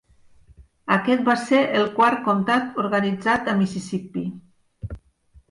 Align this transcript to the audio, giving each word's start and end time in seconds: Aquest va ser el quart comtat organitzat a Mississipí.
Aquest 0.95 1.21
va 1.27 1.35
ser 1.41 1.59
el 1.81 1.85
quart 1.99 2.23
comtat 2.29 2.81
organitzat 2.85 3.53
a 3.53 3.57
Mississipí. 3.61 4.27